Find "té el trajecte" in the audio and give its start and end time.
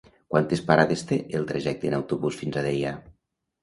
1.13-1.91